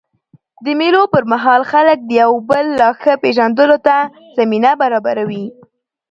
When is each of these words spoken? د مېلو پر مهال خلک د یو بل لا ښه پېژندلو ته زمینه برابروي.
د 0.65 0.67
مېلو 0.79 1.03
پر 1.13 1.23
مهال 1.33 1.61
خلک 1.71 1.97
د 2.05 2.11
یو 2.21 2.31
بل 2.49 2.65
لا 2.79 2.89
ښه 3.01 3.13
پېژندلو 3.23 3.77
ته 3.87 3.95
زمینه 4.37 4.71
برابروي. 4.81 5.45